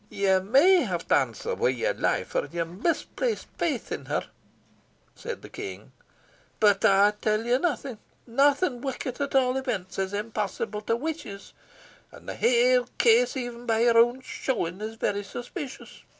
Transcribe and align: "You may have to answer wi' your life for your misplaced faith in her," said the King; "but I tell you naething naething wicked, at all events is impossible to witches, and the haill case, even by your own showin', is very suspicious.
"You 0.09 0.41
may 0.41 0.81
have 0.81 1.07
to 1.09 1.15
answer 1.15 1.53
wi' 1.53 1.69
your 1.69 1.93
life 1.93 2.29
for 2.29 2.47
your 2.47 2.65
misplaced 2.65 3.45
faith 3.59 3.91
in 3.91 4.05
her," 4.05 4.25
said 5.13 5.43
the 5.43 5.49
King; 5.49 5.91
"but 6.59 6.83
I 6.83 7.13
tell 7.21 7.45
you 7.45 7.59
naething 7.59 7.99
naething 8.25 8.81
wicked, 8.81 9.21
at 9.21 9.35
all 9.35 9.57
events 9.57 9.99
is 9.99 10.11
impossible 10.15 10.81
to 10.89 10.95
witches, 10.95 11.53
and 12.11 12.27
the 12.27 12.33
haill 12.33 12.87
case, 12.97 13.37
even 13.37 13.67
by 13.67 13.81
your 13.81 13.99
own 13.99 14.21
showin', 14.21 14.81
is 14.81 14.95
very 14.95 15.23
suspicious. 15.23 16.01